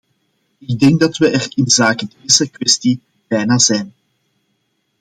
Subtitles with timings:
[0.57, 3.93] Ik denk dat we er inzake deze kwestie bijna zijn.